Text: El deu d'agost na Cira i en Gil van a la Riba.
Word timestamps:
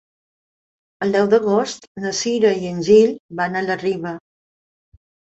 El 1.05 1.11
deu 1.15 1.25
d'agost 1.33 1.83
na 2.05 2.13
Cira 2.19 2.53
i 2.61 2.69
en 2.75 2.79
Gil 2.87 3.13
van 3.41 3.59
a 3.59 3.63
la 3.67 3.77
Riba. 3.83 4.15